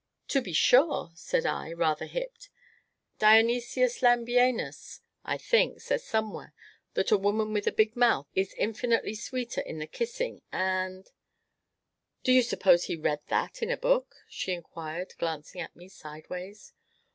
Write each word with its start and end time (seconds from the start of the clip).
"To 0.29 0.41
be 0.41 0.51
sure," 0.51 1.11
said 1.13 1.45
I, 1.45 1.73
rather 1.73 2.07
hipped, 2.07 2.49
"Dionysius 3.19 4.01
Lambienus, 4.01 5.01
I 5.23 5.37
think, 5.37 5.79
says 5.79 6.03
somewhere 6.03 6.55
that 6.95 7.11
a 7.11 7.19
woman 7.19 7.53
with 7.53 7.67
a 7.67 7.71
big 7.71 7.95
mouth 7.95 8.27
is 8.33 8.55
infinitely 8.55 9.13
sweeter 9.13 9.61
in 9.61 9.77
the 9.77 9.85
kissing 9.85 10.41
and" 10.51 11.11
"Do 12.23 12.31
you 12.31 12.41
suppose 12.41 12.85
he 12.85 12.95
read 12.95 13.19
that 13.27 13.61
in 13.61 13.69
a 13.69 13.77
book?" 13.77 14.15
she 14.27 14.53
inquired, 14.53 15.13
glancing 15.19 15.61
at 15.61 15.75
me 15.75 15.87
sideways. 15.87 16.73